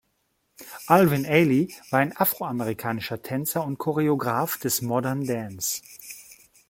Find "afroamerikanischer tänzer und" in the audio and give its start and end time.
2.17-3.77